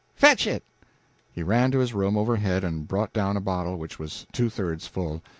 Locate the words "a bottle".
3.37-3.77